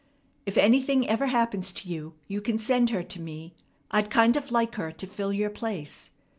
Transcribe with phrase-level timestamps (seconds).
[0.47, 3.53] If anything ever happens to you, you can send her to me.
[3.91, 6.09] I'd kind of like her to fill your place.